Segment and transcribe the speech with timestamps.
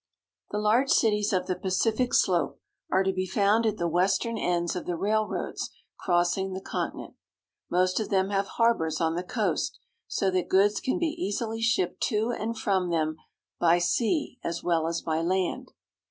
[0.49, 2.59] THE large cities of the Pacific slope
[2.91, 7.13] are to be found at the western ends of the railroads crossing the continent.
[7.69, 9.77] Most of them have harbors on the coast,
[10.07, 13.17] so that goods can be easily shipped to and from them
[13.59, 15.71] by sea as well as by land.